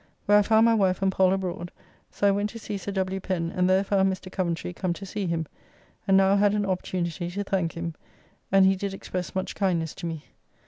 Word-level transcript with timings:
Where 0.25 0.39
I 0.39 0.41
found 0.41 0.65
my 0.65 0.73
wife 0.73 1.03
and 1.03 1.11
Pall 1.11 1.31
abroad, 1.31 1.71
so 2.09 2.27
I 2.27 2.31
went 2.31 2.49
to 2.49 2.57
see 2.57 2.75
Sir 2.75 2.91
W. 2.91 3.19
Pen, 3.19 3.53
and 3.55 3.69
there 3.69 3.83
found 3.83 4.11
Mr. 4.11 4.31
Coventry 4.31 4.73
come 4.73 4.93
to 4.93 5.05
see 5.05 5.27
him, 5.27 5.45
and 6.07 6.17
now 6.17 6.35
had 6.37 6.55
an 6.55 6.65
opportunity 6.65 7.29
to 7.29 7.43
thank 7.43 7.73
him, 7.73 7.93
and 8.51 8.65
he 8.65 8.75
did 8.75 8.95
express 8.95 9.35
much 9.35 9.53
kindness 9.53 9.93
to 9.93 10.07
me. 10.07 10.25